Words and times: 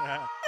Yeah. 0.00 0.26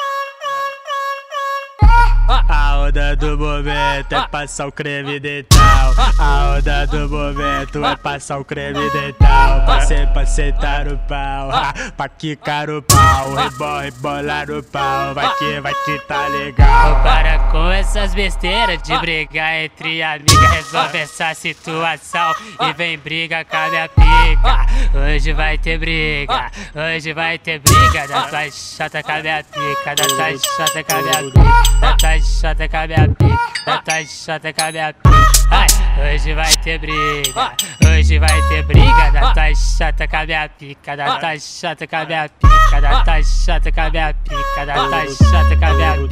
do 3.23 3.39
momento 3.39 4.13
é 4.13 4.27
passar 4.29 4.67
o 4.67 4.73
creme 4.73 5.21
dental. 5.21 5.95
A 6.19 6.57
onda 6.57 6.87
do 6.87 7.09
momento 7.09 7.85
é 7.85 7.97
passar 7.97 8.39
o 8.39 8.45
creme 8.45 8.91
dental. 8.91 9.65
Pra, 9.65 9.81
ser, 9.83 10.07
pra 10.09 10.27
sentar 10.27 10.89
o 10.89 10.99
pau, 10.99 11.51
pra 11.97 12.09
quicar 12.09 12.69
o 12.69 12.83
pau. 12.83 13.35
Rebol, 13.35 13.79
rebolar 13.79 14.51
o 14.51 14.63
pau, 14.63 15.15
vai 15.15 15.33
que, 15.37 15.61
vai 15.61 15.73
que 15.85 15.99
tá 16.01 16.27
legal. 16.29 17.03
Para 17.03 17.39
com 17.51 17.71
essas 17.71 18.15
besteiras 18.15 18.83
de 18.83 18.99
brigar 18.99 19.55
entre 19.55 20.03
amigas. 20.03 20.51
Resolve 20.53 20.99
essa 20.99 21.35
situação 21.35 22.35
e 22.61 22.73
vem 22.73 22.99
briga 22.99 23.45
com 23.45 23.57
a 23.57 23.69
minha 23.69 23.89
pica. 23.89 24.67
Hoje 24.95 25.33
vai 25.33 25.59
ter 25.59 25.79
briga, 25.79 26.51
hoje 26.75 27.13
vai 27.13 27.39
ter 27.39 27.61
briga. 27.61 28.09
Da 28.09 28.23
tua 28.23 28.51
chata 28.51 29.03
com 29.03 29.13
a 29.13 29.21
minha 29.21 29.45
pica, 29.45 29.95
da 29.95 30.05
tua 30.05 30.39
chata 30.39 30.85
com 30.85 30.95
a 30.95 31.03
minha 31.03 31.33
pica, 31.33 32.19
chata 32.23 32.69
com 32.69 32.77
a 32.77 32.87
minha 32.87 33.09
pica, 33.09 33.65
da 33.67 33.79
tua 33.79 34.05
chata 34.05 34.53
com 34.53 34.63
a 34.63 34.73
minha 34.73 34.95
pica. 34.95 35.13
Ai, 35.51 36.15
hoje 36.15 36.35
vai 36.35 36.57
ter 36.57 36.79
briga, 36.79 37.53
hoje 37.87 38.19
vai 38.19 38.43
ter 38.49 38.63
briga. 38.63 39.11
Da 39.11 39.33
tua 39.33 39.55
chata 39.55 40.09
com 40.09 40.17
a 40.17 40.27
minha 40.27 40.49
pica, 40.49 40.97
da 40.97 41.19
tua 41.19 41.39
chata 41.39 41.87
com 41.87 41.97
a 41.97 42.05
minha 42.05 42.29
pica, 42.29 42.81
da 42.81 43.03
tua 43.05 43.23
chata 43.23 43.73
com 43.73 43.81
a 43.81 43.91
minha 43.91 44.15
pica, 44.15 44.65
tua 44.89 45.07
chata 45.15 45.57
com 45.57 45.65
a 45.67 45.75
minha 45.75 45.93
pica. 46.09 46.12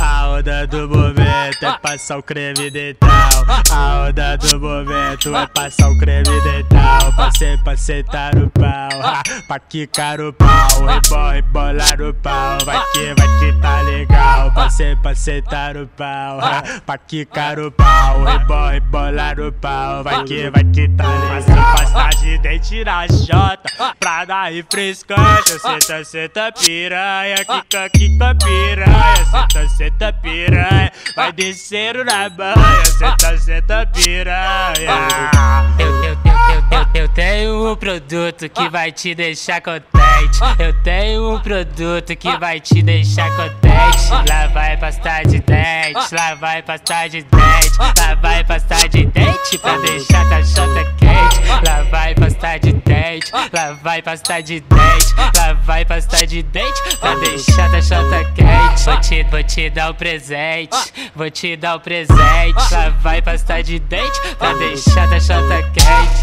A 0.00 0.28
onda 0.28 0.66
do 0.66 0.88
momento 0.88 1.64
é 1.64 1.78
passar 1.78 2.18
o 2.18 2.22
creme 2.22 2.70
dental. 2.70 3.10
A 3.70 4.06
onda 4.08 4.36
do 4.36 4.60
momento 4.60 5.34
é 5.34 5.46
passar 5.48 5.88
o 5.88 5.98
creme 5.98 6.40
dental. 6.42 7.12
Pra, 7.16 7.30
ser, 7.32 7.62
pra 7.62 7.76
sentar 7.76 8.36
o 8.36 8.48
pau, 8.50 9.22
pra 9.48 9.58
quicar 9.58 10.20
o 10.20 10.32
pau. 10.32 10.86
Rebol, 10.86 11.30
rebolar 11.30 12.00
o 12.00 12.14
pau, 12.14 12.58
vai 12.64 12.80
que, 12.92 13.14
vai 13.14 13.28
que 13.38 13.60
tá 13.60 13.80
legal. 13.82 14.52
Pra, 14.52 14.70
ser, 14.70 14.96
pra 14.98 15.14
sentar 15.14 15.76
o 15.76 15.86
pau, 15.88 16.38
pra 16.86 16.98
quicar 16.98 17.58
o 17.58 17.70
pau. 17.70 18.24
Rebol, 18.24 18.68
rebolar 18.68 19.40
o 19.40 19.52
pau, 19.52 20.04
vai 20.04 20.24
que, 20.24 20.50
vai 20.50 20.64
que 20.64 20.88
tá 20.88 21.08
legal. 21.08 21.74
Pasta 21.76 22.20
de 22.20 22.38
dente 22.38 22.84
na 22.84 23.06
jota, 23.08 23.94
pra 23.98 24.24
dar 24.24 24.52
refrescante. 24.52 25.58
Senta, 25.58 26.04
senta 26.04 26.52
piranha, 26.52 27.36
quica, 27.36 27.90
quica 27.90 28.34
piranha. 28.34 29.24
Senta, 29.30 29.68
senta 29.76 30.12
piranha, 30.12 30.92
vai 31.16 31.32
descer 31.32 32.04
na 32.04 32.28
banha. 32.28 32.84
Senta, 32.84 33.38
senta 33.38 33.86
piranha. 33.86 34.74
Eu, 35.78 36.04
eu, 36.04 36.18
eu, 36.70 37.02
eu, 37.02 37.08
tenho 37.08 37.72
um 37.72 37.76
produto 37.76 38.48
que 38.48 38.68
vai 38.68 38.92
te 38.92 39.14
deixar 39.14 39.60
contente. 39.60 40.38
Eu 40.58 40.72
tenho 40.82 41.34
um 41.34 41.40
produto 41.40 42.14
que 42.16 42.36
vai 42.38 42.60
te 42.60 42.82
deixar 42.82 43.30
contente. 43.34 44.10
Lá 44.28 44.46
vai 44.48 44.76
pasta 44.76 45.22
de 45.22 45.40
dente, 45.40 46.14
lá 46.14 46.34
vai 46.34 46.62
pasta 46.62 47.08
de 47.08 47.22
dente, 47.22 47.78
lá 47.78 48.14
vai 48.14 48.44
pasta 48.44 48.88
de 48.88 49.06
dente 49.06 49.58
pra 49.58 49.78
deixar 49.78 50.24
tua 50.28 50.44
chota 50.44 50.84
quente. 50.98 51.41
Vai 53.82 54.00
pasta 54.00 54.40
de 54.40 54.60
dente, 54.60 55.14
lá 55.36 55.52
vai 55.64 55.84
pasta 55.84 56.24
de 56.26 56.42
dente 56.42 56.96
pra 56.98 57.16
deixar 57.16 57.68
tua 57.68 57.82
chota 57.82 58.24
quente. 58.32 58.84
Vou 58.84 59.00
te, 59.00 59.22
vou 59.24 59.42
te 59.42 59.70
dar 59.70 59.90
um 59.90 59.94
presente, 59.94 60.92
vou 61.14 61.30
te 61.30 61.56
dar 61.56 61.76
um 61.76 61.80
presente. 61.80 62.72
Lá 62.72 62.88
vai 63.00 63.20
pasta 63.20 63.62
de 63.62 63.78
dente 63.80 64.20
pra 64.38 64.54
deixar 64.54 65.08
tua 65.08 65.20
chota 65.20 65.62
quente. 65.74 66.22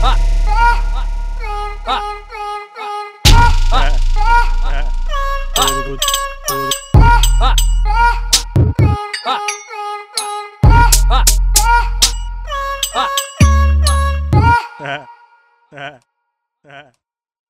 Uh, 16.62 17.09